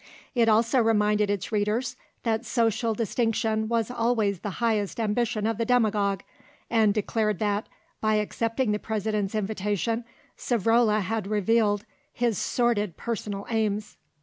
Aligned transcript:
It 0.33 0.49
also 0.49 0.79
reminded 0.79 1.29
its 1.29 1.51
readers 1.51 1.95
that 2.23 2.43
social 2.43 2.95
distinction 2.95 3.67
was 3.67 3.91
always 3.91 4.39
the 4.39 4.49
highest 4.57 4.99
ambition 4.99 5.45
of 5.45 5.59
the 5.59 5.63
Demagogue, 5.63 6.23
and 6.71 6.91
declared 6.91 7.37
that, 7.37 7.69
by 8.01 8.15
accepting 8.15 8.71
the 8.71 8.79
President's 8.79 9.35
invitation, 9.35 10.03
Savrola 10.35 11.01
had 11.01 11.27
revealed 11.27 11.85
"his 12.11 12.39
sordid 12.39 12.97
personal 12.97 13.45
aims." 13.51 13.97